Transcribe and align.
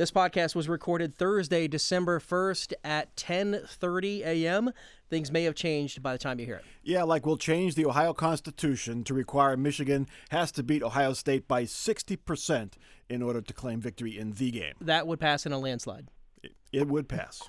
This 0.00 0.10
podcast 0.10 0.54
was 0.54 0.66
recorded 0.66 1.14
Thursday, 1.14 1.68
December 1.68 2.20
1st 2.20 2.72
at 2.82 3.14
10:30 3.16 4.20
a.m. 4.22 4.72
Things 5.10 5.30
may 5.30 5.42
have 5.44 5.54
changed 5.54 6.02
by 6.02 6.12
the 6.12 6.18
time 6.18 6.40
you 6.40 6.46
hear 6.46 6.54
it. 6.54 6.64
Yeah, 6.82 7.02
like 7.02 7.26
we'll 7.26 7.36
change 7.36 7.74
the 7.74 7.84
Ohio 7.84 8.14
Constitution 8.14 9.04
to 9.04 9.12
require 9.12 9.58
Michigan 9.58 10.08
has 10.30 10.52
to 10.52 10.62
beat 10.62 10.82
Ohio 10.82 11.12
State 11.12 11.46
by 11.46 11.64
60% 11.64 12.72
in 13.10 13.20
order 13.20 13.42
to 13.42 13.52
claim 13.52 13.82
victory 13.82 14.16
in 14.16 14.32
the 14.32 14.50
game. 14.50 14.72
That 14.80 15.06
would 15.06 15.20
pass 15.20 15.44
in 15.44 15.52
a 15.52 15.58
landslide. 15.58 16.08
It, 16.42 16.52
it 16.72 16.88
would 16.88 17.06
pass. 17.06 17.42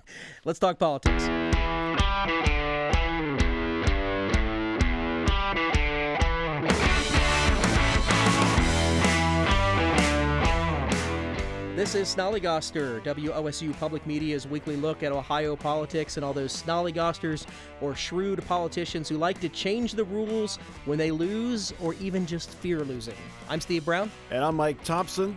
Let's 0.44 0.60
talk 0.60 0.78
politics. 0.78 1.24
This 11.82 11.96
is 11.96 12.16
Snollygoster, 12.16 13.02
WOSU 13.02 13.76
Public 13.80 14.06
Media's 14.06 14.46
weekly 14.46 14.76
look 14.76 15.02
at 15.02 15.12
Ohio 15.12 15.56
politics 15.56 16.16
and 16.16 16.24
all 16.24 16.32
those 16.32 16.62
snollygosters 16.62 17.48
or 17.82 17.96
shrewd 17.96 18.46
politicians 18.46 19.10
who 19.10 19.18
like 19.18 19.42
to 19.42 19.50
change 19.50 19.94
the 19.94 20.04
rules 20.04 20.58
when 20.86 21.00
they 21.00 21.10
lose 21.10 21.74
or 21.82 21.96
even 21.96 22.28
just 22.28 22.52
fear 22.52 22.82
losing. 22.82 23.16
I'm 23.50 23.60
Steve 23.60 23.84
Brown. 23.84 24.12
And 24.30 24.44
I'm 24.44 24.58
Mike 24.58 24.84
Thompson. 24.84 25.36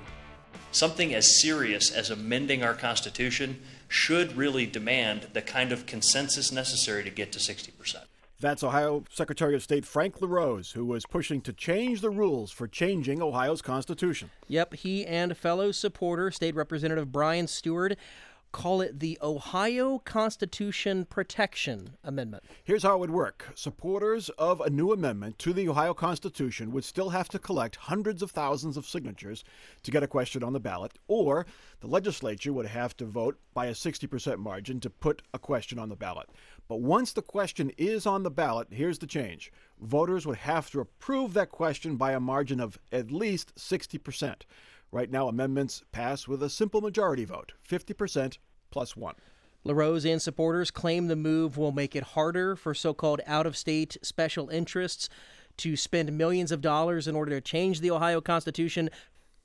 Something 0.70 1.14
as 1.14 1.40
serious 1.40 1.90
as 1.90 2.10
amending 2.10 2.62
our 2.62 2.74
Constitution 2.74 3.62
should 3.88 4.36
really 4.36 4.66
demand 4.66 5.28
the 5.32 5.40
kind 5.40 5.72
of 5.72 5.86
consensus 5.86 6.52
necessary 6.52 7.04
to 7.04 7.10
get 7.10 7.32
to 7.32 7.38
60%. 7.38 7.70
That's 8.40 8.64
Ohio 8.64 9.04
Secretary 9.10 9.54
of 9.54 9.62
State 9.62 9.86
Frank 9.86 10.20
LaRose, 10.20 10.72
who 10.72 10.84
was 10.84 11.06
pushing 11.06 11.40
to 11.42 11.52
change 11.52 12.00
the 12.00 12.10
rules 12.10 12.50
for 12.50 12.66
changing 12.66 13.22
Ohio's 13.22 13.62
Constitution. 13.62 14.30
Yep, 14.48 14.74
he 14.74 15.06
and 15.06 15.36
fellow 15.36 15.70
supporter, 15.70 16.30
State 16.30 16.56
Representative 16.56 17.12
Brian 17.12 17.46
Stewart, 17.46 17.96
call 18.54 18.80
it 18.80 19.00
the 19.00 19.18
Ohio 19.20 19.98
Constitution 19.98 21.04
Protection 21.06 21.96
Amendment. 22.04 22.44
Here's 22.62 22.84
how 22.84 22.94
it 22.94 23.00
would 23.00 23.10
work 23.10 23.50
supporters 23.56 24.28
of 24.30 24.60
a 24.60 24.70
new 24.70 24.92
amendment 24.92 25.40
to 25.40 25.52
the 25.52 25.68
Ohio 25.68 25.92
Constitution 25.92 26.70
would 26.70 26.84
still 26.84 27.08
have 27.08 27.28
to 27.30 27.40
collect 27.40 27.74
hundreds 27.74 28.22
of 28.22 28.30
thousands 28.30 28.76
of 28.76 28.86
signatures 28.86 29.42
to 29.82 29.90
get 29.90 30.04
a 30.04 30.06
question 30.06 30.44
on 30.44 30.52
the 30.52 30.60
ballot, 30.60 30.92
or 31.08 31.46
the 31.80 31.88
legislature 31.88 32.52
would 32.52 32.66
have 32.66 32.96
to 32.96 33.04
vote 33.04 33.40
by 33.54 33.66
a 33.66 33.72
60% 33.72 34.38
margin 34.38 34.78
to 34.78 34.88
put 34.88 35.22
a 35.32 35.38
question 35.38 35.76
on 35.76 35.88
the 35.88 35.96
ballot. 35.96 36.28
But 36.68 36.80
once 36.80 37.12
the 37.12 37.22
question 37.22 37.70
is 37.76 38.06
on 38.06 38.22
the 38.22 38.30
ballot, 38.30 38.68
here's 38.70 38.98
the 38.98 39.06
change 39.06 39.52
voters 39.80 40.26
would 40.26 40.38
have 40.38 40.70
to 40.70 40.80
approve 40.80 41.34
that 41.34 41.50
question 41.50 41.96
by 41.96 42.12
a 42.12 42.20
margin 42.20 42.60
of 42.60 42.78
at 42.90 43.10
least 43.10 43.54
60%. 43.56 44.42
Right 44.90 45.10
now, 45.10 45.28
amendments 45.28 45.82
pass 45.92 46.28
with 46.28 46.42
a 46.42 46.48
simple 46.48 46.80
majority 46.80 47.24
vote 47.24 47.52
50% 47.68 48.38
plus 48.70 48.96
one. 48.96 49.16
LaRose 49.64 50.04
and 50.04 50.20
supporters 50.20 50.70
claim 50.70 51.08
the 51.08 51.16
move 51.16 51.56
will 51.56 51.72
make 51.72 51.96
it 51.96 52.02
harder 52.02 52.54
for 52.54 52.74
so 52.74 52.94
called 52.94 53.20
out 53.26 53.46
of 53.46 53.56
state 53.56 53.96
special 54.02 54.48
interests 54.50 55.08
to 55.56 55.76
spend 55.76 56.16
millions 56.16 56.52
of 56.52 56.60
dollars 56.60 57.08
in 57.08 57.16
order 57.16 57.30
to 57.32 57.40
change 57.40 57.80
the 57.80 57.90
Ohio 57.90 58.20
Constitution 58.20 58.90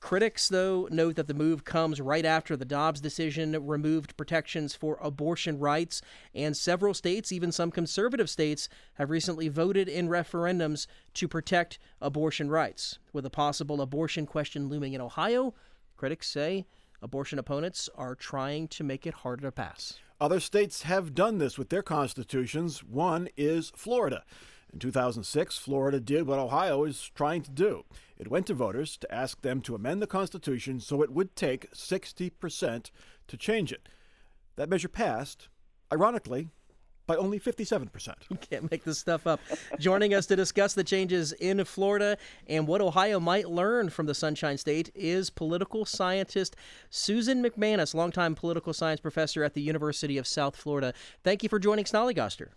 Critics, 0.00 0.48
though, 0.48 0.88
note 0.90 1.16
that 1.16 1.28
the 1.28 1.34
move 1.34 1.64
comes 1.64 2.00
right 2.00 2.24
after 2.24 2.56
the 2.56 2.64
Dobbs 2.64 3.00
decision 3.00 3.66
removed 3.66 4.16
protections 4.16 4.74
for 4.74 4.98
abortion 5.00 5.58
rights, 5.58 6.00
and 6.34 6.56
several 6.56 6.94
states, 6.94 7.30
even 7.30 7.52
some 7.52 7.70
conservative 7.70 8.28
states, 8.28 8.68
have 8.94 9.10
recently 9.10 9.48
voted 9.48 9.88
in 9.88 10.08
referendums 10.08 10.86
to 11.14 11.28
protect 11.28 11.78
abortion 12.00 12.50
rights. 12.50 12.98
With 13.12 13.26
a 13.26 13.30
possible 13.30 13.80
abortion 13.80 14.26
question 14.26 14.68
looming 14.68 14.94
in 14.94 15.02
Ohio, 15.02 15.54
critics 15.96 16.28
say 16.28 16.66
abortion 17.02 17.38
opponents 17.38 17.88
are 17.94 18.14
trying 18.14 18.68
to 18.68 18.82
make 18.82 19.06
it 19.06 19.14
harder 19.14 19.42
to 19.42 19.52
pass. 19.52 19.98
Other 20.18 20.40
states 20.40 20.82
have 20.82 21.14
done 21.14 21.38
this 21.38 21.56
with 21.56 21.68
their 21.68 21.82
constitutions. 21.82 22.82
One 22.82 23.28
is 23.36 23.70
Florida. 23.76 24.24
In 24.72 24.78
2006, 24.78 25.58
Florida 25.58 25.98
did 25.98 26.26
what 26.26 26.38
Ohio 26.38 26.84
is 26.84 27.10
trying 27.14 27.42
to 27.42 27.50
do. 27.50 27.84
It 28.18 28.30
went 28.30 28.46
to 28.46 28.54
voters 28.54 28.96
to 28.98 29.12
ask 29.12 29.42
them 29.42 29.60
to 29.62 29.74
amend 29.74 30.00
the 30.00 30.06
Constitution 30.06 30.80
so 30.80 31.02
it 31.02 31.12
would 31.12 31.34
take 31.34 31.72
60% 31.72 32.90
to 33.26 33.36
change 33.36 33.72
it. 33.72 33.88
That 34.56 34.68
measure 34.68 34.88
passed, 34.88 35.48
ironically, 35.92 36.50
by 37.06 37.16
only 37.16 37.40
57%. 37.40 38.14
You 38.28 38.36
can't 38.36 38.70
make 38.70 38.84
this 38.84 39.00
stuff 39.00 39.26
up. 39.26 39.40
Joining 39.80 40.14
us 40.14 40.26
to 40.26 40.36
discuss 40.36 40.74
the 40.74 40.84
changes 40.84 41.32
in 41.32 41.64
Florida 41.64 42.16
and 42.46 42.68
what 42.68 42.80
Ohio 42.80 43.18
might 43.18 43.50
learn 43.50 43.90
from 43.90 44.06
the 44.06 44.14
Sunshine 44.14 44.58
State 44.58 44.90
is 44.94 45.28
political 45.28 45.84
scientist 45.84 46.54
Susan 46.88 47.42
MacManus, 47.42 47.94
longtime 47.94 48.36
political 48.36 48.72
science 48.72 49.00
professor 49.00 49.42
at 49.42 49.54
the 49.54 49.62
University 49.62 50.18
of 50.18 50.28
South 50.28 50.54
Florida. 50.54 50.94
Thank 51.24 51.42
you 51.42 51.48
for 51.48 51.58
joining 51.58 51.84
Snollygoster. 51.84 52.50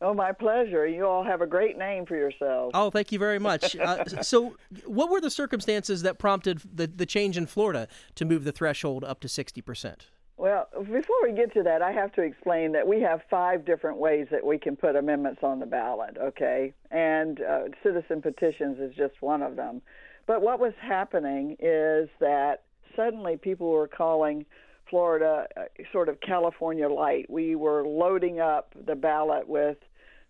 Oh, 0.00 0.12
my 0.12 0.32
pleasure. 0.32 0.86
You 0.86 1.06
all 1.06 1.24
have 1.24 1.40
a 1.40 1.46
great 1.46 1.78
name 1.78 2.04
for 2.04 2.16
yourselves. 2.16 2.72
Oh, 2.74 2.90
thank 2.90 3.12
you 3.12 3.18
very 3.18 3.38
much. 3.38 3.76
uh, 3.80 4.04
so, 4.22 4.56
what 4.86 5.10
were 5.10 5.20
the 5.20 5.30
circumstances 5.30 6.02
that 6.02 6.18
prompted 6.18 6.60
the, 6.64 6.86
the 6.86 7.06
change 7.06 7.36
in 7.36 7.46
Florida 7.46 7.88
to 8.16 8.24
move 8.24 8.44
the 8.44 8.52
threshold 8.52 9.04
up 9.04 9.20
to 9.20 9.28
60%? 9.28 9.96
Well, 10.36 10.68
before 10.76 11.22
we 11.22 11.32
get 11.32 11.54
to 11.54 11.62
that, 11.62 11.80
I 11.80 11.92
have 11.92 12.12
to 12.14 12.22
explain 12.22 12.72
that 12.72 12.88
we 12.88 13.00
have 13.02 13.20
five 13.30 13.64
different 13.64 13.98
ways 13.98 14.26
that 14.32 14.44
we 14.44 14.58
can 14.58 14.74
put 14.74 14.96
amendments 14.96 15.40
on 15.44 15.60
the 15.60 15.66
ballot, 15.66 16.16
okay? 16.20 16.72
And 16.90 17.40
uh, 17.40 17.62
citizen 17.84 18.20
petitions 18.20 18.78
is 18.80 18.94
just 18.96 19.14
one 19.20 19.42
of 19.42 19.54
them. 19.54 19.80
But 20.26 20.42
what 20.42 20.58
was 20.58 20.72
happening 20.80 21.56
is 21.60 22.08
that 22.18 22.62
suddenly 22.96 23.36
people 23.36 23.70
were 23.70 23.86
calling 23.86 24.44
Florida 24.88 25.46
uh, 25.56 25.62
sort 25.92 26.08
of 26.08 26.20
California 26.20 26.88
light. 26.88 27.26
We 27.28 27.54
were 27.54 27.86
loading 27.86 28.40
up 28.40 28.72
the 28.86 28.94
ballot 28.94 29.48
with 29.48 29.78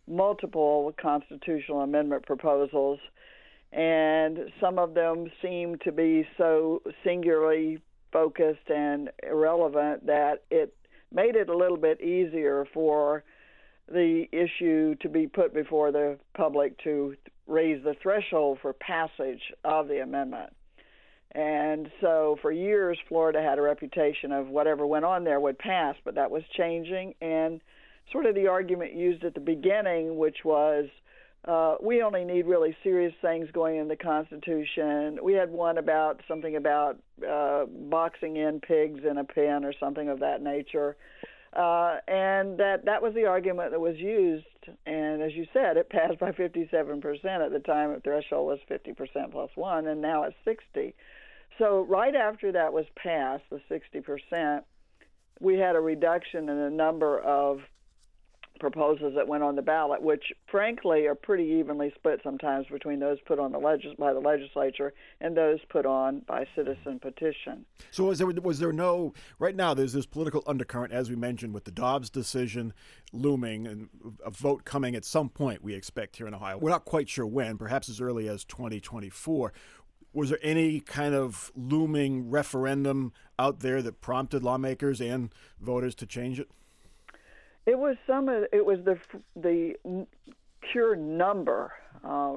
multiple 0.06 0.94
constitutional 1.00 1.80
amendment 1.80 2.24
proposals, 2.26 2.98
and 3.72 4.50
some 4.60 4.78
of 4.78 4.94
them 4.94 5.30
seemed 5.42 5.80
to 5.82 5.92
be 5.92 6.26
so 6.36 6.82
singularly 7.02 7.80
focused 8.12 8.70
and 8.72 9.10
irrelevant 9.22 10.06
that 10.06 10.44
it 10.50 10.74
made 11.12 11.36
it 11.36 11.48
a 11.48 11.56
little 11.56 11.76
bit 11.76 12.00
easier 12.00 12.66
for 12.72 13.24
the 13.88 14.24
issue 14.32 14.94
to 14.96 15.08
be 15.08 15.26
put 15.26 15.52
before 15.52 15.92
the 15.92 16.18
public 16.34 16.78
to 16.84 17.14
raise 17.46 17.82
the 17.84 17.94
threshold 18.02 18.58
for 18.62 18.72
passage 18.72 19.52
of 19.64 19.88
the 19.88 20.00
amendment. 20.02 20.50
And 21.34 21.90
so 22.00 22.38
for 22.40 22.52
years, 22.52 22.98
Florida 23.08 23.42
had 23.42 23.58
a 23.58 23.62
reputation 23.62 24.30
of 24.30 24.48
whatever 24.48 24.86
went 24.86 25.04
on 25.04 25.24
there 25.24 25.40
would 25.40 25.58
pass, 25.58 25.96
but 26.04 26.14
that 26.14 26.30
was 26.30 26.42
changing. 26.56 27.14
And 27.20 27.60
sort 28.12 28.26
of 28.26 28.34
the 28.34 28.46
argument 28.46 28.94
used 28.94 29.24
at 29.24 29.34
the 29.34 29.40
beginning, 29.40 30.16
which 30.16 30.38
was 30.44 30.86
uh, 31.46 31.74
we 31.82 32.02
only 32.02 32.24
need 32.24 32.46
really 32.46 32.74
serious 32.82 33.12
things 33.20 33.48
going 33.52 33.76
in 33.76 33.88
the 33.88 33.96
Constitution. 33.96 35.18
We 35.22 35.34
had 35.34 35.50
one 35.50 35.76
about 35.76 36.20
something 36.26 36.56
about 36.56 36.98
uh, 37.28 37.66
boxing 37.66 38.36
in 38.36 38.60
pigs 38.60 39.00
in 39.08 39.18
a 39.18 39.24
pen 39.24 39.64
or 39.64 39.74
something 39.78 40.08
of 40.08 40.20
that 40.20 40.40
nature. 40.40 40.96
Uh, 41.52 41.98
and 42.08 42.58
that 42.58 42.84
that 42.86 43.02
was 43.02 43.14
the 43.14 43.26
argument 43.26 43.72
that 43.72 43.80
was 43.80 43.96
used. 43.96 44.46
And 44.86 45.22
as 45.22 45.32
you 45.34 45.46
said, 45.52 45.76
it 45.76 45.90
passed 45.90 46.18
by 46.18 46.32
57% 46.32 47.24
at 47.24 47.52
the 47.52 47.60
time. 47.60 47.92
The 47.92 48.00
threshold 48.00 48.46
was 48.46 48.58
50% 48.70 49.30
plus 49.30 49.50
one, 49.54 49.86
and 49.86 50.00
now 50.00 50.22
it's 50.24 50.36
60. 50.44 50.94
So 51.58 51.86
right 51.88 52.14
after 52.14 52.52
that 52.52 52.72
was 52.72 52.86
passed, 52.96 53.44
the 53.50 53.60
60%, 53.70 54.62
we 55.40 55.58
had 55.58 55.76
a 55.76 55.80
reduction 55.80 56.48
in 56.48 56.58
the 56.58 56.70
number 56.70 57.20
of 57.20 57.60
proposals 58.60 59.14
that 59.16 59.26
went 59.26 59.42
on 59.42 59.56
the 59.56 59.62
ballot, 59.62 60.00
which 60.00 60.32
frankly 60.50 61.06
are 61.06 61.14
pretty 61.14 61.44
evenly 61.44 61.92
split 61.96 62.20
sometimes 62.22 62.66
between 62.68 63.00
those 63.00 63.18
put 63.26 63.38
on 63.38 63.52
the 63.52 63.58
legis- 63.58 63.94
by 63.98 64.12
the 64.12 64.20
legislature 64.20 64.92
and 65.20 65.36
those 65.36 65.58
put 65.68 65.84
on 65.84 66.20
by 66.20 66.46
citizen 66.54 66.98
petition. 67.00 67.64
So 67.90 68.04
was 68.04 68.18
there 68.18 68.28
was 68.28 68.60
there 68.60 68.72
no 68.72 69.12
right 69.38 69.56
now? 69.56 69.74
There's 69.74 69.92
this 69.92 70.06
political 70.06 70.42
undercurrent, 70.46 70.92
as 70.92 71.10
we 71.10 71.16
mentioned, 71.16 71.52
with 71.52 71.64
the 71.64 71.72
Dobbs 71.72 72.10
decision 72.10 72.72
looming 73.12 73.66
and 73.66 73.88
a 74.24 74.30
vote 74.30 74.64
coming 74.64 74.94
at 74.94 75.04
some 75.04 75.28
point. 75.28 75.62
We 75.62 75.74
expect 75.74 76.16
here 76.16 76.26
in 76.26 76.34
Ohio. 76.34 76.56
We're 76.58 76.70
not 76.70 76.84
quite 76.84 77.08
sure 77.08 77.26
when, 77.26 77.58
perhaps 77.58 77.88
as 77.88 78.00
early 78.00 78.28
as 78.28 78.44
2024. 78.44 79.52
Was 80.14 80.30
there 80.30 80.38
any 80.42 80.78
kind 80.78 81.14
of 81.14 81.50
looming 81.56 82.30
referendum 82.30 83.12
out 83.36 83.60
there 83.60 83.82
that 83.82 84.00
prompted 84.00 84.44
lawmakers 84.44 85.00
and 85.00 85.30
voters 85.60 85.94
to 85.96 86.06
change 86.06 86.38
it? 86.38 86.48
It 87.66 87.78
was 87.78 87.96
some. 88.06 88.28
It 88.28 88.64
was 88.64 88.78
the 88.84 88.98
the 89.34 90.06
pure 90.72 90.94
number. 90.94 91.72
Uh, 92.04 92.34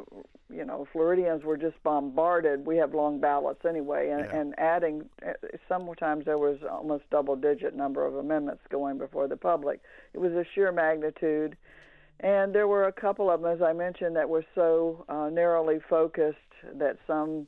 you 0.49 0.63
know, 0.63 0.87
Floridians 0.93 1.43
were 1.43 1.57
just 1.57 1.75
bombarded. 1.83 2.65
We 2.65 2.77
have 2.77 2.93
long 2.93 3.19
ballots 3.19 3.65
anyway, 3.65 4.09
and, 4.09 4.25
yeah. 4.25 4.39
and 4.39 4.55
adding. 4.57 5.09
Uh, 5.25 5.33
sometimes 5.67 6.25
there 6.25 6.37
was 6.37 6.57
almost 6.69 7.03
double-digit 7.11 7.75
number 7.75 8.05
of 8.05 8.15
amendments 8.15 8.63
going 8.69 8.97
before 8.97 9.27
the 9.27 9.35
public. 9.35 9.81
It 10.13 10.19
was 10.19 10.31
a 10.31 10.45
sheer 10.55 10.71
magnitude, 10.71 11.57
and 12.21 12.55
there 12.55 12.67
were 12.67 12.85
a 12.85 12.93
couple 12.93 13.29
of 13.29 13.41
them, 13.41 13.51
as 13.51 13.61
I 13.61 13.73
mentioned, 13.73 14.15
that 14.15 14.29
were 14.29 14.45
so 14.55 15.05
uh, 15.09 15.29
narrowly 15.29 15.79
focused 15.89 16.37
that 16.75 16.97
some 17.05 17.45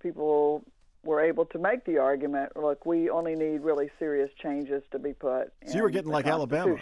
people 0.00 0.64
were 1.04 1.20
able 1.20 1.46
to 1.46 1.58
make 1.58 1.84
the 1.84 1.98
argument 1.98 2.56
look, 2.56 2.84
we 2.84 3.08
only 3.10 3.34
need 3.34 3.62
really 3.62 3.90
serious 3.98 4.30
changes 4.40 4.82
to 4.90 4.98
be 4.98 5.12
put. 5.12 5.52
So 5.66 5.76
you 5.76 5.82
were 5.82 5.90
getting 5.90 6.10
like 6.10 6.26
Alabama. 6.26 6.76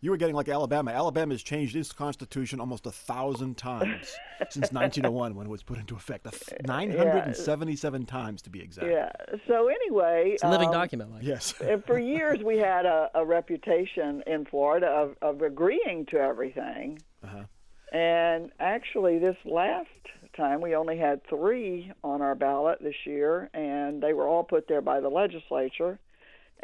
You 0.00 0.10
were 0.10 0.18
getting 0.18 0.34
like 0.34 0.50
Alabama. 0.50 0.90
Alabama 0.90 1.32
has 1.32 1.42
changed 1.42 1.74
its 1.76 1.90
constitution 1.90 2.60
almost 2.60 2.84
a 2.84 2.90
thousand 2.90 3.56
times 3.56 4.14
since 4.50 4.70
1901 4.70 5.34
when 5.34 5.46
it 5.46 5.50
was 5.50 5.62
put 5.62 5.78
into 5.78 5.96
effect. 5.96 6.26
977 6.66 8.02
yeah. 8.02 8.06
times 8.06 8.42
to 8.42 8.50
be 8.50 8.60
exact. 8.60 8.86
Yeah. 8.86 9.10
So 9.48 9.68
anyway, 9.68 10.32
it's 10.34 10.42
a 10.42 10.50
living 10.50 10.68
um, 10.68 10.74
document. 10.74 11.10
Like. 11.10 11.22
Yes. 11.22 11.54
for 11.86 11.98
years 11.98 12.40
we 12.42 12.58
had 12.58 12.84
a, 12.84 13.08
a 13.14 13.24
reputation 13.24 14.22
in 14.26 14.44
Florida 14.44 14.88
of, 14.88 15.16
of 15.22 15.40
agreeing 15.40 16.04
to 16.10 16.18
everything. 16.18 16.98
Uh-huh. 17.22 17.44
And 17.90 18.50
actually, 18.60 19.18
this 19.18 19.36
last 19.46 19.88
time 20.36 20.60
we 20.60 20.74
only 20.74 20.98
had 20.98 21.26
three 21.28 21.92
on 22.02 22.22
our 22.22 22.34
ballot 22.34 22.78
this 22.82 22.94
year, 23.04 23.50
and 23.54 24.02
they 24.02 24.12
were 24.12 24.26
all 24.26 24.44
put 24.44 24.68
there 24.68 24.82
by 24.82 25.00
the 25.00 25.08
legislature 25.08 25.98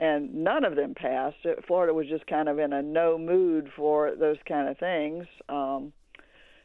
and 0.01 0.35
none 0.35 0.65
of 0.65 0.77
them 0.77 0.95
passed. 0.95 1.37
Florida 1.67 1.93
was 1.93 2.07
just 2.09 2.27
kind 2.27 2.49
of 2.49 2.59
in 2.59 2.73
a 2.73 2.83
no 2.83 3.19
mood 3.19 3.71
for 3.77 4.15
those 4.17 4.39
kind 4.49 4.69
of 4.69 4.79
things. 4.79 5.27
Um, 5.49 5.93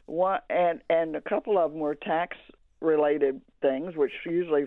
one 0.06 0.40
and 0.48 0.80
and 0.88 1.14
a 1.16 1.20
couple 1.20 1.58
of 1.58 1.72
them 1.72 1.80
were 1.80 1.94
tax 1.94 2.36
related 2.80 3.40
things, 3.60 3.94
which 3.94 4.12
usually 4.24 4.64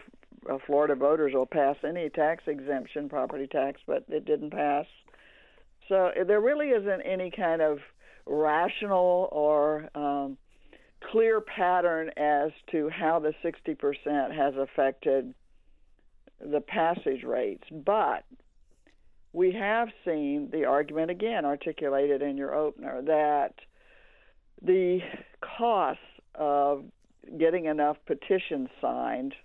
uh, 0.49 0.57
Florida 0.65 0.95
voters 0.95 1.33
will 1.33 1.47
pass 1.47 1.77
any 1.83 2.09
tax 2.09 2.43
exemption, 2.47 3.09
property 3.09 3.47
tax, 3.47 3.81
but 3.87 4.03
it 4.07 4.25
didn't 4.25 4.51
pass. 4.51 4.85
So 5.87 6.11
there 6.27 6.39
really 6.39 6.67
isn't 6.67 7.01
any 7.01 7.31
kind 7.31 7.61
of 7.63 7.79
rational 8.27 9.29
or 9.31 9.89
um, 9.95 10.37
clear 11.01 11.41
pattern 11.41 12.11
as 12.17 12.51
to 12.71 12.89
how 12.89 13.19
the 13.19 13.33
60% 13.43 14.35
has 14.35 14.53
affected 14.55 15.33
the 16.39 16.61
passage 16.61 17.23
rates. 17.23 17.63
But 17.71 18.23
we 19.33 19.53
have 19.53 19.89
seen 20.05 20.49
the 20.51 20.65
argument 20.65 21.11
again 21.11 21.45
articulated 21.45 22.21
in 22.21 22.37
your 22.37 22.55
opener 22.55 23.01
that 23.03 23.53
the 24.61 24.99
cost 25.41 25.99
of 26.35 26.85
getting 27.37 27.65
enough 27.65 27.97
petitions 28.07 28.69
signed 28.81 29.35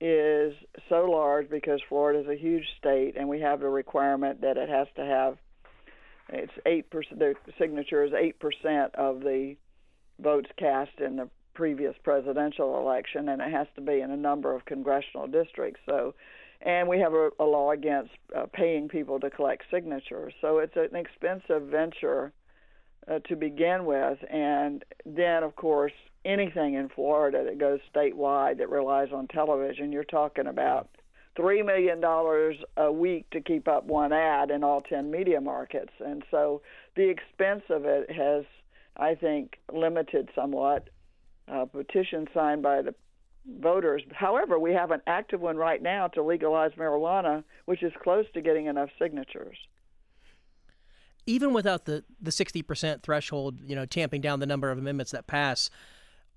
is 0.00 0.52
so 0.88 1.04
large 1.04 1.48
because 1.48 1.80
Florida 1.88 2.20
is 2.20 2.26
a 2.28 2.40
huge 2.40 2.64
state 2.78 3.14
and 3.16 3.28
we 3.28 3.40
have 3.40 3.60
the 3.60 3.68
requirement 3.68 4.40
that 4.40 4.56
it 4.56 4.68
has 4.68 4.88
to 4.96 5.04
have 5.04 5.36
it's 6.28 6.52
eight 6.66 6.90
percent 6.90 7.20
the 7.20 7.34
signature 7.58 8.02
is 8.02 8.12
eight 8.12 8.38
percent 8.40 8.94
of 8.96 9.20
the 9.20 9.54
votes 10.22 10.48
cast 10.58 11.00
in 11.00 11.16
the 11.16 11.28
previous 11.54 11.94
presidential 12.02 12.78
election 12.78 13.28
and 13.28 13.42
it 13.42 13.50
has 13.50 13.66
to 13.74 13.80
be 13.80 14.00
in 14.00 14.10
a 14.10 14.16
number 14.16 14.54
of 14.54 14.64
congressional 14.64 15.26
districts. 15.26 15.80
So 15.86 16.14
and 16.64 16.88
we 16.88 17.00
have 17.00 17.12
a, 17.12 17.30
a 17.40 17.44
law 17.44 17.72
against 17.72 18.12
uh, 18.36 18.46
paying 18.52 18.88
people 18.88 19.18
to 19.20 19.30
collect 19.30 19.64
signatures. 19.70 20.32
So 20.40 20.58
it's 20.58 20.76
an 20.76 20.94
expensive 20.94 21.62
venture 21.68 22.32
uh, 23.10 23.18
to 23.28 23.36
begin 23.36 23.84
with, 23.84 24.18
and 24.30 24.84
then 25.04 25.42
of 25.42 25.56
course 25.56 25.92
anything 26.24 26.74
in 26.74 26.88
Florida 26.88 27.44
that 27.44 27.58
goes 27.58 27.80
statewide 27.94 28.58
that 28.58 28.70
relies 28.70 29.08
on 29.12 29.26
television, 29.26 29.90
you're 29.90 30.04
talking 30.04 30.46
about 30.46 30.88
three 31.34 31.62
million 31.62 32.00
dollars 32.00 32.56
a 32.76 32.92
week 32.92 33.28
to 33.30 33.40
keep 33.40 33.66
up 33.66 33.84
one 33.84 34.12
ad 34.12 34.50
in 34.50 34.62
all 34.62 34.80
ten 34.80 35.10
media 35.10 35.40
markets, 35.40 35.92
and 35.98 36.22
so 36.30 36.62
the 36.94 37.08
expense 37.08 37.62
of 37.70 37.84
it 37.84 38.10
has, 38.10 38.44
I 38.96 39.14
think, 39.14 39.58
limited 39.72 40.28
somewhat. 40.34 40.88
A 41.48 41.66
petition 41.66 42.28
signed 42.32 42.62
by 42.62 42.82
the 42.82 42.94
voters. 43.60 44.02
However, 44.12 44.58
we 44.58 44.72
have 44.72 44.90
an 44.90 45.00
active 45.06 45.40
one 45.40 45.56
right 45.56 45.82
now 45.82 46.08
to 46.08 46.22
legalize 46.22 46.72
marijuana, 46.78 47.44
which 47.66 47.82
is 47.82 47.92
close 48.02 48.26
to 48.34 48.40
getting 48.40 48.66
enough 48.66 48.90
signatures. 49.00 49.56
Even 51.26 51.52
without 51.52 51.84
the, 51.84 52.04
the 52.20 52.30
60% 52.30 53.02
threshold, 53.02 53.60
you 53.64 53.76
know, 53.76 53.86
tamping 53.86 54.20
down 54.20 54.40
the 54.40 54.46
number 54.46 54.70
of 54.70 54.78
amendments 54.78 55.12
that 55.12 55.26
pass, 55.26 55.70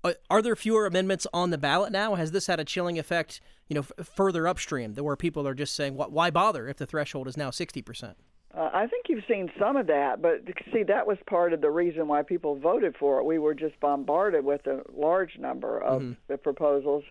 are, 0.04 0.14
are 0.30 0.42
there 0.42 0.56
fewer 0.56 0.86
amendments 0.86 1.26
on 1.32 1.50
the 1.50 1.58
ballot 1.58 1.90
now? 1.90 2.14
Has 2.14 2.30
this 2.30 2.46
had 2.46 2.60
a 2.60 2.64
chilling 2.64 2.98
effect, 2.98 3.40
you 3.68 3.74
know, 3.74 3.84
f- 3.98 4.06
further 4.06 4.46
upstream, 4.46 4.94
where 4.94 5.16
people 5.16 5.46
are 5.46 5.54
just 5.54 5.74
saying, 5.74 5.94
why 5.96 6.30
bother 6.30 6.68
if 6.68 6.76
the 6.76 6.86
threshold 6.86 7.26
is 7.26 7.36
now 7.36 7.50
60%? 7.50 8.14
Uh, 8.56 8.70
I 8.72 8.86
think 8.86 9.06
you've 9.08 9.24
seen 9.28 9.50
some 9.58 9.76
of 9.76 9.86
that, 9.88 10.22
but 10.22 10.40
see, 10.72 10.82
that 10.84 11.06
was 11.06 11.18
part 11.26 11.52
of 11.52 11.60
the 11.60 11.70
reason 11.70 12.08
why 12.08 12.22
people 12.22 12.56
voted 12.56 12.96
for 12.98 13.18
it. 13.18 13.24
We 13.24 13.38
were 13.38 13.54
just 13.54 13.78
bombarded 13.80 14.44
with 14.44 14.66
a 14.66 14.82
large 14.94 15.38
number 15.38 15.78
of 15.78 16.00
mm-hmm. 16.00 16.12
the 16.28 16.38
proposals. 16.38 17.04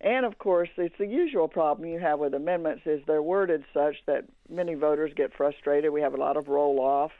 And 0.00 0.26
of 0.26 0.38
course, 0.38 0.68
it's 0.76 0.94
the 0.98 1.06
usual 1.06 1.46
problem 1.46 1.88
you 1.88 2.00
have 2.00 2.18
with 2.18 2.34
amendments 2.34 2.82
is 2.84 3.00
they're 3.06 3.22
worded 3.22 3.64
such 3.72 3.96
that 4.06 4.24
many 4.48 4.74
voters 4.74 5.12
get 5.16 5.32
frustrated. 5.36 5.92
We 5.92 6.00
have 6.00 6.14
a 6.14 6.18
lot 6.18 6.36
of 6.36 6.48
roll 6.48 6.80
off. 6.80 7.12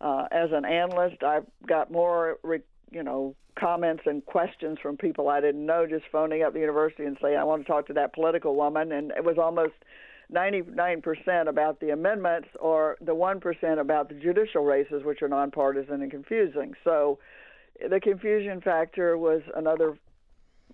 Uh, 0.00 0.26
as 0.30 0.50
an 0.52 0.64
analyst, 0.64 1.22
I've 1.22 1.46
got 1.66 1.90
more, 1.90 2.38
you 2.90 3.02
know, 3.02 3.34
comments 3.58 4.04
and 4.06 4.24
questions 4.24 4.78
from 4.80 4.96
people 4.96 5.28
I 5.28 5.42
didn't 5.42 5.66
know 5.66 5.86
just 5.86 6.04
phoning 6.10 6.42
up 6.42 6.54
the 6.54 6.60
university 6.60 7.04
and 7.04 7.18
saying, 7.20 7.36
I 7.36 7.44
want 7.44 7.66
to 7.66 7.70
talk 7.70 7.86
to 7.88 7.92
that 7.94 8.14
political 8.14 8.54
woman. 8.54 8.92
And 8.92 9.10
it 9.10 9.24
was 9.24 9.36
almost 9.36 9.74
99% 10.32 11.48
about 11.48 11.80
the 11.80 11.90
amendments 11.90 12.48
or 12.60 12.96
the 13.00 13.14
1% 13.14 13.80
about 13.80 14.08
the 14.08 14.14
judicial 14.14 14.64
races, 14.64 15.02
which 15.04 15.22
are 15.22 15.28
nonpartisan 15.28 16.02
and 16.02 16.10
confusing. 16.10 16.74
So 16.84 17.18
the 17.88 18.00
confusion 18.00 18.60
factor 18.60 19.16
was 19.16 19.42
another 19.54 19.98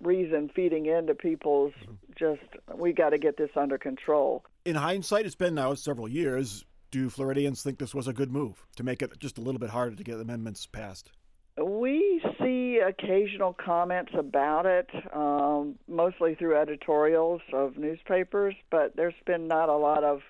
reason 0.00 0.50
feeding 0.54 0.86
into 0.86 1.14
people's 1.14 1.72
just, 2.18 2.42
we 2.74 2.92
got 2.92 3.10
to 3.10 3.18
get 3.18 3.36
this 3.36 3.50
under 3.56 3.78
control. 3.78 4.44
In 4.64 4.74
hindsight, 4.74 5.26
it's 5.26 5.34
been 5.34 5.54
now 5.54 5.74
several 5.74 6.08
years. 6.08 6.64
Do 6.90 7.08
Floridians 7.10 7.62
think 7.62 7.78
this 7.78 7.94
was 7.94 8.08
a 8.08 8.12
good 8.12 8.30
move 8.30 8.66
to 8.76 8.84
make 8.84 9.02
it 9.02 9.18
just 9.18 9.38
a 9.38 9.40
little 9.40 9.58
bit 9.58 9.70
harder 9.70 9.96
to 9.96 10.04
get 10.04 10.20
amendments 10.20 10.66
passed? 10.66 11.10
We 11.62 12.22
see 12.46 12.78
occasional 12.78 13.54
comments 13.54 14.12
about 14.16 14.66
it, 14.66 14.88
um, 15.12 15.76
mostly 15.88 16.34
through 16.36 16.56
editorials 16.56 17.40
of 17.52 17.76
newspapers, 17.76 18.54
but 18.70 18.94
there's 18.96 19.14
been 19.26 19.48
not 19.48 19.68
a 19.68 19.76
lot 19.76 20.04
of, 20.04 20.20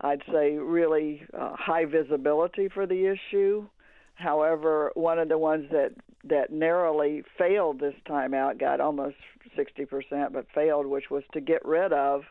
I'd 0.00 0.22
say, 0.30 0.58
really 0.58 1.22
uh, 1.38 1.54
high 1.54 1.86
visibility 1.86 2.68
for 2.68 2.86
the 2.86 3.06
issue. 3.06 3.66
However, 4.14 4.90
one 4.94 5.18
of 5.18 5.28
the 5.28 5.38
ones 5.38 5.66
that 5.70 5.92
that 6.24 6.52
narrowly 6.52 7.22
failed 7.38 7.78
this 7.78 7.94
time 8.06 8.34
out 8.34 8.58
got 8.58 8.80
almost 8.80 9.16
60%, 9.56 10.32
but 10.32 10.46
failed, 10.52 10.84
which 10.84 11.10
was 11.10 11.22
to 11.32 11.40
get 11.40 11.64
rid 11.64 11.92
of 11.92 12.22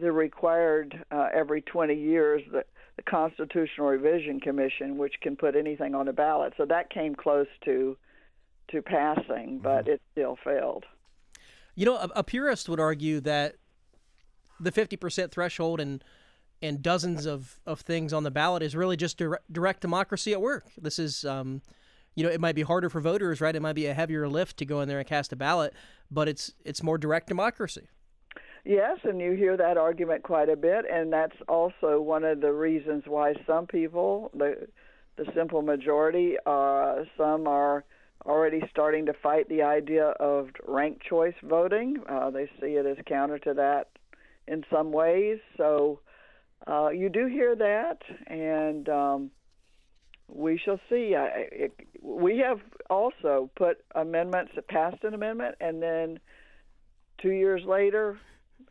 the 0.00 0.12
required 0.12 1.04
uh, 1.10 1.28
every 1.34 1.60
20 1.60 1.92
years 1.92 2.40
that 2.52 2.68
the 2.96 3.02
Constitutional 3.02 3.88
Revision 3.88 4.40
Commission, 4.40 4.96
which 4.96 5.14
can 5.20 5.36
put 5.36 5.56
anything 5.56 5.94
on 5.94 6.06
the 6.06 6.12
ballot. 6.12 6.54
So 6.56 6.64
that 6.66 6.90
came 6.90 7.14
close 7.14 7.48
to 7.64 7.96
to 8.70 8.82
passing, 8.82 9.60
but 9.62 9.84
mm-hmm. 9.84 9.92
it 9.92 10.02
still 10.12 10.36
failed. 10.44 10.84
You 11.74 11.86
know, 11.86 11.96
a, 11.96 12.10
a, 12.16 12.24
purist 12.24 12.68
would 12.68 12.80
argue 12.80 13.20
that 13.20 13.56
the 14.58 14.72
50% 14.72 15.30
threshold 15.30 15.80
and 15.80 16.04
and 16.62 16.82
dozens 16.82 17.26
of, 17.26 17.58
of 17.66 17.80
things 17.80 18.12
on 18.12 18.22
the 18.22 18.30
ballot 18.30 18.62
is 18.62 18.76
really 18.76 18.96
just 18.96 19.16
direct, 19.16 19.50
direct 19.50 19.80
democracy 19.80 20.32
at 20.32 20.42
work. 20.42 20.66
This 20.76 20.98
is, 20.98 21.24
um, 21.24 21.62
you 22.14 22.22
know, 22.22 22.30
it 22.30 22.40
might 22.40 22.54
be 22.54 22.62
harder 22.62 22.90
for 22.90 23.00
voters, 23.00 23.40
right? 23.40 23.56
It 23.56 23.62
might 23.62 23.74
be 23.74 23.86
a 23.86 23.94
heavier 23.94 24.28
lift 24.28 24.58
to 24.58 24.66
go 24.66 24.82
in 24.82 24.88
there 24.88 24.98
and 24.98 25.08
cast 25.08 25.32
a 25.32 25.36
ballot, 25.36 25.72
but 26.10 26.28
it's 26.28 26.52
it's 26.64 26.82
more 26.82 26.98
direct 26.98 27.28
democracy. 27.28 27.88
Yes, 28.64 28.98
and 29.04 29.20
you 29.20 29.32
hear 29.32 29.56
that 29.56 29.78
argument 29.78 30.22
quite 30.22 30.50
a 30.50 30.56
bit, 30.56 30.84
and 30.90 31.10
that's 31.10 31.36
also 31.48 32.00
one 32.00 32.24
of 32.24 32.42
the 32.42 32.52
reasons 32.52 33.04
why 33.06 33.34
some 33.46 33.66
people, 33.66 34.30
the 34.34 34.68
the 35.16 35.24
simple 35.34 35.62
majority, 35.62 36.36
uh, 36.44 37.04
some 37.16 37.46
are 37.46 37.84
already 38.24 38.62
starting 38.70 39.06
to 39.06 39.12
fight 39.12 39.48
the 39.48 39.62
idea 39.62 40.06
of 40.06 40.48
ranked 40.66 41.02
choice 41.02 41.34
voting. 41.42 41.96
Uh, 42.08 42.30
they 42.30 42.46
see 42.60 42.74
it 42.76 42.86
as 42.86 42.96
counter 43.06 43.38
to 43.38 43.54
that 43.54 43.88
in 44.46 44.64
some 44.70 44.92
ways. 44.92 45.38
So 45.56 46.00
uh, 46.66 46.90
you 46.90 47.08
do 47.08 47.26
hear 47.26 47.56
that, 47.56 47.98
and 48.26 48.88
um, 48.88 49.30
we 50.28 50.58
shall 50.62 50.80
see. 50.88 51.14
I, 51.14 51.26
it, 51.50 51.72
we 52.02 52.38
have 52.38 52.60
also 52.88 53.50
put 53.56 53.78
amendments, 53.94 54.52
that 54.54 54.68
passed 54.68 55.02
an 55.04 55.14
amendment, 55.14 55.56
and 55.60 55.82
then 55.82 56.18
two 57.22 57.30
years 57.30 57.62
later 57.64 58.18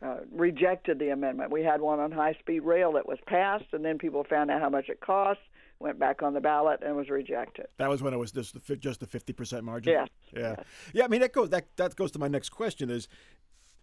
uh, 0.02 0.18
rejected 0.32 0.98
the 0.98 1.10
amendment. 1.10 1.50
We 1.50 1.62
had 1.62 1.80
one 1.80 2.00
on 2.00 2.12
high 2.12 2.34
speed 2.40 2.60
rail 2.60 2.92
that 2.92 3.08
was 3.08 3.18
passed, 3.26 3.72
and 3.72 3.84
then 3.84 3.98
people 3.98 4.24
found 4.28 4.50
out 4.50 4.60
how 4.60 4.70
much 4.70 4.88
it 4.88 5.00
cost, 5.00 5.40
went 5.80 5.98
back 5.98 6.22
on 6.22 6.34
the 6.34 6.40
ballot, 6.40 6.80
and 6.84 6.94
was 6.94 7.10
rejected. 7.10 7.66
That 7.78 7.88
was 7.88 8.02
when 8.02 8.14
it 8.14 8.18
was 8.18 8.30
just 8.30 8.66
the 8.66 8.76
just 8.76 9.00
the 9.00 9.06
fifty 9.06 9.32
percent 9.32 9.64
margin. 9.64 9.94
Yes. 9.94 10.08
Yeah. 10.32 10.54
Yes. 10.56 10.66
Yeah. 10.92 11.04
I 11.04 11.08
mean 11.08 11.20
that 11.20 11.32
goes 11.32 11.50
that 11.50 11.66
that 11.76 11.96
goes 11.96 12.12
to 12.12 12.18
my 12.18 12.28
next 12.28 12.50
question: 12.50 12.90
is 12.90 13.08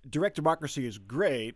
direct 0.09 0.35
democracy 0.35 0.85
is 0.85 0.97
great, 0.97 1.55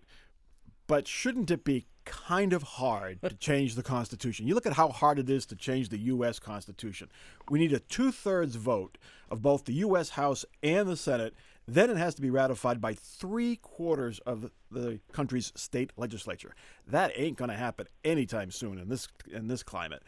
but 0.87 1.07
shouldn't 1.07 1.51
it 1.51 1.63
be 1.63 1.85
kind 2.03 2.51
of 2.53 2.63
hard 2.63 3.21
to 3.21 3.35
change 3.39 3.75
the 3.75 3.83
Constitution? 3.83 4.47
You 4.47 4.55
look 4.55 4.65
at 4.65 4.73
how 4.73 4.89
hard 4.89 5.19
it 5.19 5.29
is 5.29 5.45
to 5.47 5.55
change 5.55 5.89
the 5.89 5.99
U.S. 5.99 6.39
Constitution. 6.39 7.09
We 7.49 7.59
need 7.59 7.73
a 7.73 7.79
two 7.79 8.11
thirds 8.11 8.55
vote 8.55 8.97
of 9.29 9.41
both 9.41 9.65
the 9.65 9.73
U.S. 9.73 10.09
House 10.09 10.43
and 10.63 10.89
the 10.89 10.97
Senate 10.97 11.33
Then 11.67 11.89
it 11.89 11.97
has 11.97 12.15
to 12.15 12.21
be 12.21 12.29
ratified 12.31 12.81
by 12.81 12.93
three 12.93 13.55
quarters 13.57 14.19
of 14.25 14.51
the 14.71 14.99
country's 15.11 15.53
state 15.55 15.91
legislature. 15.95 16.55
That 16.87 17.11
ain't 17.15 17.37
going 17.37 17.51
to 17.51 17.55
happen 17.55 17.87
anytime 18.03 18.51
soon 18.51 18.77
in 18.79 18.89
this 18.89 19.07
in 19.31 19.47
this 19.47 19.63
climate. 19.63 20.03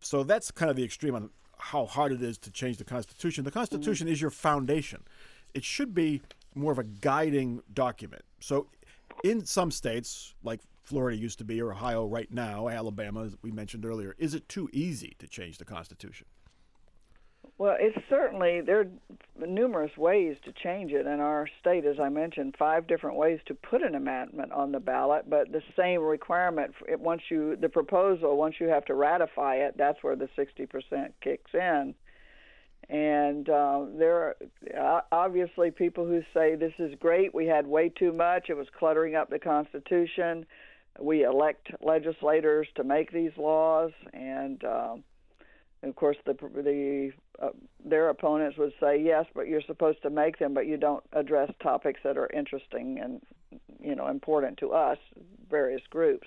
So 0.00 0.22
that's 0.22 0.50
kind 0.50 0.70
of 0.70 0.76
the 0.76 0.84
extreme 0.84 1.14
on 1.14 1.30
how 1.58 1.86
hard 1.86 2.12
it 2.12 2.22
is 2.22 2.38
to 2.38 2.50
change 2.50 2.76
the 2.76 2.84
Constitution. 2.84 3.44
The 3.44 3.50
Constitution 3.50 4.06
mm-hmm. 4.06 4.12
is 4.12 4.20
your 4.20 4.30
foundation. 4.30 5.02
It 5.54 5.64
should 5.64 5.94
be 5.94 6.22
more 6.54 6.72
of 6.72 6.78
a 6.78 6.84
guiding 6.84 7.62
document. 7.72 8.22
So, 8.40 8.68
in 9.24 9.44
some 9.44 9.70
states, 9.70 10.34
like 10.42 10.60
Florida 10.84 11.16
used 11.16 11.38
to 11.38 11.44
be, 11.44 11.60
or 11.60 11.72
Ohio 11.72 12.06
right 12.06 12.30
now, 12.32 12.68
Alabama, 12.68 13.24
as 13.24 13.36
we 13.42 13.50
mentioned 13.50 13.84
earlier, 13.84 14.14
is 14.18 14.34
it 14.34 14.48
too 14.48 14.68
easy 14.72 15.16
to 15.18 15.26
change 15.26 15.58
the 15.58 15.64
Constitution? 15.64 16.26
Well, 17.58 17.76
it's 17.80 17.98
certainly 18.08 18.60
there 18.60 18.80
are 18.80 19.46
numerous 19.46 19.96
ways 19.96 20.36
to 20.44 20.52
change 20.52 20.92
it 20.92 21.06
in 21.06 21.18
our 21.18 21.48
state, 21.60 21.84
as 21.84 21.98
I 22.00 22.08
mentioned, 22.08 22.54
five 22.56 22.86
different 22.86 23.16
ways 23.16 23.40
to 23.46 23.54
put 23.54 23.82
an 23.82 23.96
amendment 23.96 24.52
on 24.52 24.70
the 24.70 24.78
ballot. 24.78 25.28
But 25.28 25.50
the 25.50 25.62
same 25.76 26.00
requirement 26.00 26.72
once 27.00 27.22
you 27.28 27.56
the 27.56 27.68
proposal 27.68 28.36
once 28.36 28.54
you 28.60 28.68
have 28.68 28.84
to 28.84 28.94
ratify 28.94 29.56
it, 29.56 29.76
that's 29.76 29.98
where 30.02 30.14
the 30.14 30.28
60% 30.38 31.12
kicks 31.20 31.50
in. 31.52 31.94
And 32.88 33.48
uh, 33.48 33.86
there 33.98 34.36
are 34.78 35.04
obviously 35.10 35.72
people 35.72 36.06
who 36.06 36.22
say 36.32 36.54
this 36.54 36.72
is 36.78 36.94
great. 37.00 37.34
We 37.34 37.46
had 37.46 37.66
way 37.66 37.88
too 37.88 38.12
much. 38.12 38.50
It 38.50 38.56
was 38.56 38.68
cluttering 38.78 39.16
up 39.16 39.30
the 39.30 39.38
Constitution. 39.40 40.46
We 41.00 41.24
elect 41.24 41.68
legislators 41.80 42.68
to 42.76 42.84
make 42.84 43.12
these 43.12 43.36
laws, 43.36 43.92
and 44.14 44.62
um, 44.64 45.04
and 45.82 45.90
of 45.90 45.96
course, 45.96 46.16
the 46.26 46.34
the 46.34 47.12
uh, 47.40 47.50
their 47.84 48.08
opponents 48.08 48.58
would 48.58 48.72
say 48.80 49.00
yes, 49.00 49.26
but 49.34 49.46
you're 49.46 49.62
supposed 49.62 50.02
to 50.02 50.10
make 50.10 50.38
them, 50.38 50.54
but 50.54 50.66
you 50.66 50.76
don't 50.76 51.04
address 51.12 51.50
topics 51.62 52.00
that 52.04 52.16
are 52.16 52.28
interesting 52.34 52.98
and 52.98 53.20
you 53.80 53.94
know 53.94 54.08
important 54.08 54.58
to 54.58 54.72
us, 54.72 54.98
various 55.50 55.82
groups. 55.88 56.26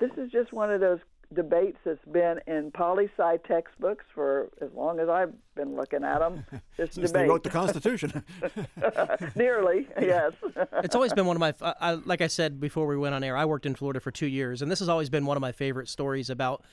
This 0.00 0.10
is 0.16 0.30
just 0.30 0.52
one 0.52 0.70
of 0.70 0.80
those 0.80 0.98
debates 1.32 1.78
that's 1.84 2.04
been 2.12 2.40
in 2.46 2.70
poli 2.70 3.10
sci 3.16 3.36
textbooks 3.48 4.04
for 4.14 4.50
as 4.60 4.70
long 4.74 5.00
as 5.00 5.08
I've 5.08 5.32
been 5.54 5.74
looking 5.76 6.04
at 6.04 6.18
them. 6.18 6.44
This 6.76 6.94
Since 6.94 7.12
debate. 7.12 7.22
they 7.22 7.28
wrote 7.28 7.44
the 7.44 7.50
Constitution. 7.50 8.24
Nearly, 9.36 9.86
yes. 10.00 10.32
it's 10.82 10.96
always 10.96 11.12
been 11.12 11.24
one 11.24 11.36
of 11.36 11.40
my, 11.40 11.54
I, 11.80 11.92
like 11.92 12.20
I 12.20 12.26
said 12.26 12.58
before 12.58 12.88
we 12.88 12.96
went 12.96 13.14
on 13.14 13.22
air, 13.22 13.36
I 13.36 13.44
worked 13.44 13.64
in 13.64 13.76
Florida 13.76 14.00
for 14.00 14.10
two 14.10 14.26
years, 14.26 14.60
and 14.60 14.68
this 14.72 14.80
has 14.80 14.88
always 14.88 15.08
been 15.08 15.24
one 15.24 15.36
of 15.36 15.40
my 15.40 15.52
favorite 15.52 15.88
stories 15.88 16.30
about 16.30 16.64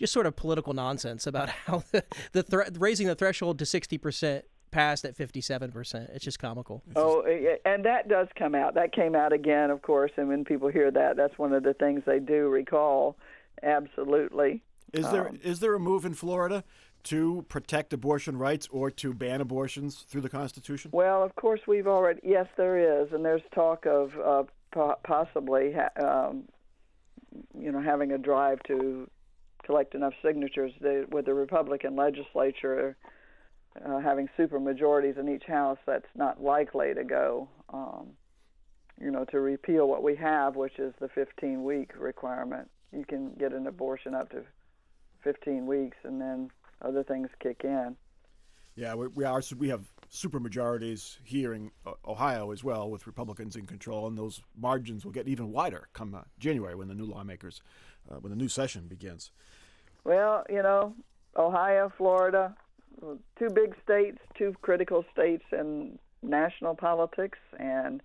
just 0.00 0.12
sort 0.14 0.26
of 0.26 0.34
political 0.34 0.72
nonsense 0.72 1.26
about 1.26 1.50
how 1.66 1.84
the, 1.92 2.02
the 2.32 2.42
thre- 2.42 2.62
raising 2.78 3.06
the 3.06 3.14
threshold 3.14 3.58
to 3.60 3.64
60% 3.64 4.42
passed 4.70 5.04
at 5.04 5.16
57%. 5.16 6.14
It's 6.14 6.24
just 6.24 6.38
comical. 6.38 6.82
Oh, 6.96 7.22
and 7.64 7.84
that 7.84 8.08
does 8.08 8.28
come 8.36 8.54
out. 8.54 8.74
That 8.74 8.92
came 8.92 9.14
out 9.14 9.32
again, 9.32 9.70
of 9.70 9.82
course, 9.82 10.10
and 10.16 10.28
when 10.28 10.44
people 10.44 10.68
hear 10.68 10.90
that, 10.90 11.16
that's 11.16 11.36
one 11.38 11.52
of 11.52 11.62
the 11.62 11.74
things 11.74 12.02
they 12.06 12.18
do 12.18 12.48
recall. 12.48 13.16
Absolutely. 13.62 14.62
Is 14.92 15.08
there 15.10 15.28
um, 15.28 15.38
is 15.44 15.60
there 15.60 15.74
a 15.74 15.78
move 15.78 16.04
in 16.04 16.14
Florida 16.14 16.64
to 17.04 17.44
protect 17.48 17.92
abortion 17.92 18.36
rights 18.36 18.66
or 18.72 18.90
to 18.90 19.14
ban 19.14 19.40
abortions 19.40 20.04
through 20.08 20.22
the 20.22 20.28
Constitution? 20.28 20.90
Well, 20.92 21.22
of 21.22 21.36
course, 21.36 21.60
we've 21.68 21.86
already 21.86 22.20
yes, 22.24 22.46
there 22.56 23.02
is, 23.02 23.12
and 23.12 23.24
there's 23.24 23.42
talk 23.54 23.86
of 23.86 24.12
uh, 24.18 24.42
po- 24.72 24.98
possibly 25.04 25.72
ha- 25.72 26.04
um, 26.04 26.44
you 27.56 27.70
know 27.70 27.80
having 27.80 28.10
a 28.10 28.18
drive 28.18 28.60
to 28.64 29.08
collect 29.70 29.94
enough 29.94 30.14
signatures 30.20 30.72
with 31.12 31.26
the 31.26 31.32
Republican 31.32 31.94
legislature 31.94 32.96
uh, 33.86 34.00
having 34.00 34.28
super 34.36 34.58
majorities 34.58 35.14
in 35.16 35.28
each 35.28 35.44
house, 35.44 35.78
that's 35.86 36.08
not 36.16 36.42
likely 36.42 36.92
to 36.92 37.04
go. 37.04 37.48
Um, 37.72 38.08
you 39.00 39.12
know, 39.12 39.24
to 39.26 39.38
repeal 39.38 39.86
what 39.86 40.02
we 40.02 40.16
have, 40.16 40.56
which 40.56 40.80
is 40.80 40.92
the 41.00 41.08
15 41.08 41.62
week 41.62 41.92
requirement. 41.96 42.68
You 42.92 43.04
can 43.04 43.30
get 43.38 43.52
an 43.52 43.68
abortion 43.68 44.12
up 44.12 44.30
to 44.30 44.42
15 45.22 45.66
weeks, 45.66 45.96
and 46.02 46.20
then 46.20 46.50
other 46.82 47.04
things 47.04 47.28
kick 47.40 47.60
in. 47.62 47.94
Yeah, 48.74 48.94
we, 48.94 49.06
we 49.06 49.24
are. 49.24 49.40
We 49.56 49.68
have 49.68 49.84
super 50.08 50.40
majorities 50.40 51.18
here 51.22 51.54
in 51.54 51.70
Ohio 52.04 52.50
as 52.50 52.64
well, 52.64 52.90
with 52.90 53.06
Republicans 53.06 53.54
in 53.54 53.66
control, 53.66 54.08
and 54.08 54.18
those 54.18 54.42
margins 54.60 55.04
will 55.04 55.12
get 55.12 55.28
even 55.28 55.52
wider 55.52 55.88
come 55.92 56.14
uh, 56.14 56.22
January 56.40 56.74
when 56.74 56.88
the 56.88 56.94
new 56.94 57.06
lawmakers, 57.06 57.62
uh, 58.10 58.16
when 58.16 58.30
the 58.30 58.36
new 58.36 58.48
session 58.48 58.88
begins. 58.88 59.30
Well, 60.04 60.44
you 60.48 60.62
know, 60.62 60.94
Ohio, 61.36 61.92
Florida, 61.96 62.54
two 63.38 63.48
big 63.50 63.74
states, 63.82 64.18
two 64.36 64.54
critical 64.62 65.04
states 65.12 65.44
in 65.52 65.98
national 66.22 66.74
politics, 66.74 67.38
and 67.58 68.02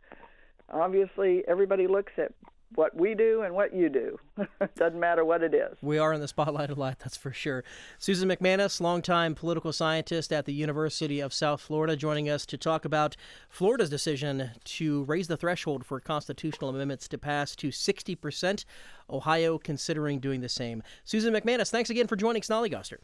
obviously 0.69 1.43
everybody 1.47 1.87
looks 1.87 2.13
at 2.17 2.31
what 2.73 2.95
we 2.95 3.13
do 3.13 3.41
and 3.41 3.53
what 3.53 3.73
you 3.73 3.89
do. 3.89 4.19
Doesn't 4.75 4.99
matter 4.99 5.23
what 5.23 5.43
it 5.43 5.53
is. 5.53 5.77
We 5.81 5.97
are 5.97 6.13
in 6.13 6.21
the 6.21 6.27
spotlight 6.27 6.69
a 6.69 6.75
lot, 6.75 6.99
that's 7.03 7.17
for 7.17 7.31
sure. 7.31 7.63
Susan 7.99 8.29
MacManus, 8.29 8.81
longtime 8.81 9.35
political 9.35 9.71
scientist 9.71 10.33
at 10.33 10.45
the 10.45 10.53
University 10.53 11.19
of 11.19 11.33
South 11.33 11.61
Florida, 11.61 11.95
joining 11.95 12.29
us 12.29 12.45
to 12.47 12.57
talk 12.57 12.85
about 12.85 13.15
Florida's 13.49 13.89
decision 13.89 14.51
to 14.63 15.03
raise 15.03 15.27
the 15.27 15.37
threshold 15.37 15.85
for 15.85 15.99
constitutional 15.99 16.69
amendments 16.69 17.07
to 17.07 17.17
pass 17.17 17.55
to 17.55 17.69
60%. 17.69 18.65
Ohio 19.09 19.57
considering 19.57 20.19
doing 20.19 20.41
the 20.41 20.49
same. 20.49 20.81
Susan 21.03 21.33
MacManus, 21.33 21.69
thanks 21.69 21.89
again 21.89 22.07
for 22.07 22.15
joining 22.15 22.41
Snollygoster. 22.41 22.97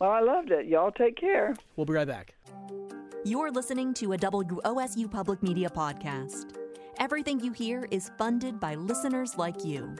Well, 0.00 0.10
I 0.10 0.20
loved 0.20 0.50
it. 0.50 0.66
Y'all 0.66 0.90
take 0.90 1.16
care. 1.16 1.54
We'll 1.76 1.86
be 1.86 1.92
right 1.92 2.08
back. 2.08 2.34
You're 3.24 3.50
listening 3.50 3.94
to 3.94 4.12
a 4.12 4.18
WOSU 4.18 5.10
Public 5.10 5.42
Media 5.42 5.70
podcast. 5.70 6.63
Everything 6.98 7.40
you 7.40 7.52
hear 7.52 7.88
is 7.90 8.12
funded 8.18 8.60
by 8.60 8.76
listeners 8.76 9.36
like 9.36 9.64
you. 9.64 9.96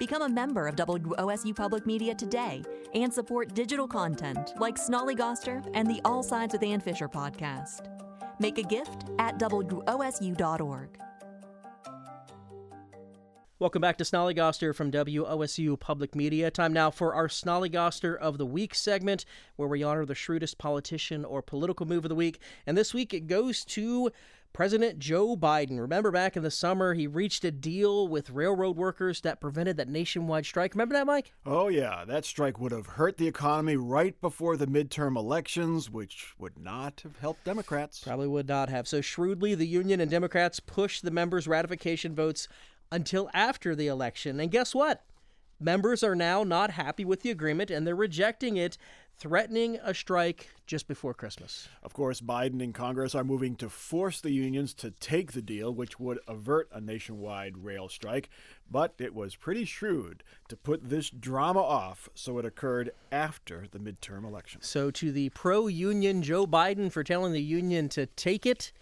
Become 0.00 0.22
a 0.22 0.28
member 0.28 0.66
of 0.66 0.74
WOSU 0.74 1.54
Public 1.54 1.86
Media 1.86 2.14
today 2.14 2.62
and 2.94 3.12
support 3.12 3.54
digital 3.54 3.86
content 3.86 4.52
like 4.58 4.76
Snollygoster 4.76 5.68
and 5.74 5.88
the 5.88 6.00
All 6.04 6.22
Sides 6.22 6.52
with 6.52 6.62
Ann 6.64 6.80
Fisher 6.80 7.08
podcast. 7.08 7.88
Make 8.40 8.58
a 8.58 8.62
gift 8.62 9.04
at 9.18 9.38
WOSU.org. 9.38 10.98
Welcome 13.60 13.80
back 13.80 13.96
to 13.98 14.04
Snollygoster 14.04 14.72
from 14.72 14.92
WOSU 14.92 15.80
Public 15.80 16.14
Media. 16.14 16.48
Time 16.48 16.72
now 16.72 16.92
for 16.92 17.12
our 17.12 17.26
Snollygoster 17.26 18.16
of 18.16 18.38
the 18.38 18.46
Week 18.46 18.72
segment, 18.72 19.24
where 19.56 19.68
we 19.68 19.82
honor 19.82 20.06
the 20.06 20.14
shrewdest 20.14 20.58
politician 20.58 21.24
or 21.24 21.42
political 21.42 21.84
move 21.84 22.04
of 22.04 22.08
the 22.08 22.14
week. 22.14 22.40
And 22.68 22.78
this 22.78 22.94
week 22.94 23.12
it 23.12 23.26
goes 23.26 23.64
to 23.64 24.12
President 24.52 24.98
Joe 24.98 25.36
Biden. 25.36 25.78
Remember 25.78 26.10
back 26.10 26.36
in 26.36 26.42
the 26.42 26.50
summer, 26.50 26.94
he 26.94 27.06
reached 27.06 27.44
a 27.44 27.50
deal 27.50 28.08
with 28.08 28.30
railroad 28.30 28.76
workers 28.76 29.20
that 29.20 29.40
prevented 29.40 29.76
that 29.76 29.88
nationwide 29.88 30.46
strike. 30.46 30.74
Remember 30.74 30.94
that, 30.94 31.06
Mike? 31.06 31.32
Oh, 31.46 31.68
yeah. 31.68 32.04
That 32.04 32.24
strike 32.24 32.58
would 32.58 32.72
have 32.72 32.86
hurt 32.86 33.18
the 33.18 33.28
economy 33.28 33.76
right 33.76 34.20
before 34.20 34.56
the 34.56 34.66
midterm 34.66 35.16
elections, 35.16 35.90
which 35.90 36.34
would 36.38 36.58
not 36.58 37.00
have 37.02 37.18
helped 37.18 37.44
Democrats. 37.44 38.00
Probably 38.00 38.26
would 38.26 38.48
not 38.48 38.68
have. 38.68 38.88
So 38.88 39.00
shrewdly, 39.00 39.54
the 39.54 39.66
union 39.66 40.00
and 40.00 40.10
Democrats 40.10 40.58
pushed 40.60 41.04
the 41.04 41.10
members' 41.10 41.46
ratification 41.46 42.14
votes 42.14 42.48
until 42.90 43.30
after 43.34 43.76
the 43.76 43.86
election. 43.86 44.40
And 44.40 44.50
guess 44.50 44.74
what? 44.74 45.04
Members 45.60 46.04
are 46.04 46.14
now 46.14 46.44
not 46.44 46.70
happy 46.70 47.04
with 47.04 47.22
the 47.22 47.30
agreement 47.30 47.70
and 47.70 47.84
they're 47.84 47.96
rejecting 47.96 48.56
it 48.56 48.78
threatening 49.18 49.76
a 49.82 49.92
strike 49.92 50.50
just 50.66 50.86
before 50.86 51.12
Christmas. 51.12 51.68
Of 51.82 51.92
course, 51.92 52.20
Biden 52.20 52.62
and 52.62 52.72
Congress 52.72 53.16
are 53.16 53.24
moving 53.24 53.56
to 53.56 53.68
force 53.68 54.20
the 54.20 54.30
unions 54.30 54.72
to 54.74 54.92
take 54.92 55.32
the 55.32 55.42
deal, 55.42 55.74
which 55.74 55.98
would 55.98 56.20
avert 56.28 56.68
a 56.72 56.80
nationwide 56.80 57.58
rail 57.58 57.88
strike. 57.88 58.30
But 58.70 58.94
it 58.98 59.14
was 59.14 59.34
pretty 59.34 59.64
shrewd 59.64 60.22
to 60.48 60.56
put 60.56 60.88
this 60.88 61.10
drama 61.10 61.62
off 61.62 62.08
so 62.14 62.38
it 62.38 62.44
occurred 62.44 62.92
after 63.10 63.66
the 63.68 63.80
midterm 63.80 64.24
election. 64.24 64.62
So, 64.62 64.92
to 64.92 65.10
the 65.10 65.30
pro 65.30 65.66
union 65.66 66.22
Joe 66.22 66.46
Biden 66.46 66.92
for 66.92 67.02
telling 67.02 67.32
the 67.32 67.42
union 67.42 67.88
to 67.90 68.06
take 68.06 68.46
it, 68.46 68.72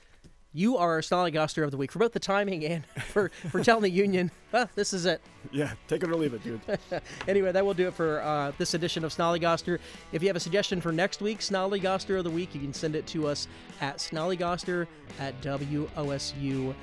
you 0.57 0.79
are 0.79 0.93
our 0.93 1.03
Snollygoster 1.03 1.63
of 1.63 1.71
the 1.71 1.77
week 1.77 1.93
for 1.93 1.99
both 1.99 2.13
the 2.13 2.19
timing 2.19 2.65
and 2.65 2.87
for, 3.09 3.31
for 3.51 3.63
telling 3.63 3.83
the 3.83 3.91
union, 3.91 4.31
well, 4.53 4.71
this 4.75 4.93
is 4.93 5.07
it. 5.07 5.21
Yeah, 5.53 5.71
take 5.87 6.03
it 6.03 6.11
or 6.11 6.17
leave 6.17 6.35
it, 6.35 6.43
dude. 6.43 6.61
anyway, 7.29 7.53
that 7.53 7.65
will 7.65 7.73
do 7.73 7.87
it 7.87 7.95
for 7.95 8.21
uh, 8.21 8.51
this 8.59 8.75
edition 8.75 9.05
of 9.05 9.15
Snollygoster. 9.15 9.79
If 10.11 10.21
you 10.21 10.29
have 10.29 10.35
a 10.35 10.41
suggestion 10.41 10.81
for 10.81 10.91
next 10.91 11.23
week's 11.23 11.49
Snollygoster 11.49 12.19
of 12.19 12.25
the 12.25 12.31
week, 12.31 12.53
you 12.53 12.61
can 12.61 12.75
send 12.75 12.97
it 12.97 13.07
to 13.09 13.29
us 13.29 13.47
at 13.81 13.99
snollygoster 13.99 14.89
at 15.21 15.41
wosu.org. 15.41 16.75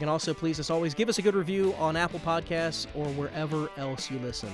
And 0.00 0.10
also, 0.10 0.34
please, 0.34 0.58
as 0.58 0.70
always, 0.70 0.92
give 0.92 1.08
us 1.08 1.18
a 1.18 1.22
good 1.22 1.36
review 1.36 1.72
on 1.78 1.96
Apple 1.96 2.18
Podcasts 2.18 2.88
or 2.96 3.06
wherever 3.10 3.70
else 3.76 4.10
you 4.10 4.18
listen. 4.18 4.50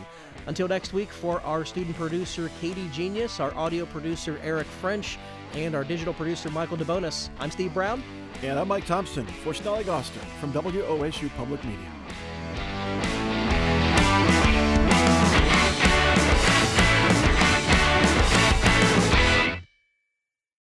Until 0.46 0.68
next 0.68 0.92
week, 0.92 1.08
for 1.08 1.40
our 1.40 1.64
student 1.64 1.96
producer, 1.96 2.50
Katie 2.60 2.90
Genius, 2.92 3.40
our 3.40 3.54
audio 3.54 3.86
producer, 3.86 4.38
Eric 4.42 4.66
French, 4.66 5.18
and 5.54 5.74
our 5.74 5.82
digital 5.82 6.12
producer, 6.12 6.50
Michael 6.50 6.76
DeBonis, 6.76 7.30
I'm 7.38 7.50
Steve 7.50 7.72
Brown. 7.72 8.02
And 8.42 8.58
I'm 8.58 8.68
Mike 8.68 8.86
Thompson 8.86 9.24
for 9.26 9.52
Snollygoster 9.52 10.20
from 10.38 10.52
WOSU 10.52 11.34
Public 11.36 11.64
Media. 11.64 11.90